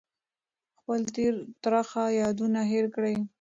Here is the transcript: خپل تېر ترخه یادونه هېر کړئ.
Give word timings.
خپل 0.79 1.01
تېر 1.15 1.33
ترخه 1.63 2.03
یادونه 2.21 2.61
هېر 2.71 2.85
کړئ. 2.95 3.15